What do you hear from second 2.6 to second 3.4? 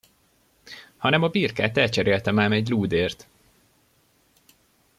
lúdért!